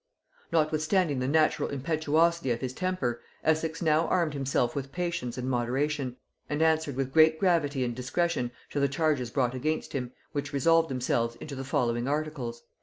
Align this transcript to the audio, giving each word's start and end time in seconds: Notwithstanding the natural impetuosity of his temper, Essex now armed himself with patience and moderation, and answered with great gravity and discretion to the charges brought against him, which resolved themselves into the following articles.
Notwithstanding 0.51 1.19
the 1.19 1.27
natural 1.27 1.69
impetuosity 1.69 2.49
of 2.49 2.59
his 2.61 2.73
temper, 2.73 3.21
Essex 3.43 3.83
now 3.83 4.07
armed 4.07 4.33
himself 4.33 4.75
with 4.75 4.91
patience 4.91 5.37
and 5.37 5.47
moderation, 5.47 6.15
and 6.49 6.63
answered 6.63 6.95
with 6.95 7.13
great 7.13 7.37
gravity 7.39 7.83
and 7.83 7.95
discretion 7.95 8.49
to 8.71 8.79
the 8.79 8.87
charges 8.89 9.29
brought 9.29 9.53
against 9.53 9.93
him, 9.93 10.11
which 10.31 10.53
resolved 10.53 10.89
themselves 10.89 11.35
into 11.35 11.53
the 11.53 11.63
following 11.63 12.07
articles. 12.07 12.63